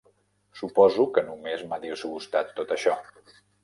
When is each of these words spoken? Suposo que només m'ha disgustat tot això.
Suposo 0.61 1.05
que 1.19 1.25
només 1.29 1.63
m'ha 1.69 1.81
disgustat 1.87 2.53
tot 2.61 2.79
això. 2.81 3.01